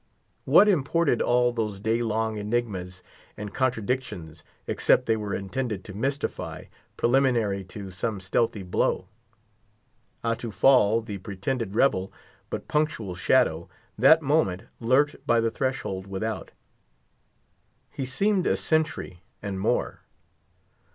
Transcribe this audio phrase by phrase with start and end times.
[0.45, 3.03] What imported all those day long enigmas
[3.37, 6.63] and contradictions, except they were intended to mystify,
[6.97, 9.05] preliminary to some stealthy blow?
[10.23, 12.11] Atufal, the pretended rebel,
[12.49, 16.49] but punctual shadow, that moment lurked by the threshold without.
[17.91, 20.01] He seemed a sentry, and more.